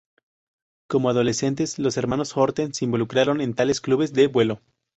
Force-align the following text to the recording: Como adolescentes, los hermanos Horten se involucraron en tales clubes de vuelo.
Como 0.89 1.09
adolescentes, 1.11 1.77
los 1.77 1.95
hermanos 1.95 2.35
Horten 2.35 2.73
se 2.73 2.85
involucraron 2.85 3.39
en 3.39 3.53
tales 3.53 3.81
clubes 3.81 4.13
de 4.13 4.25
vuelo. 4.25 4.59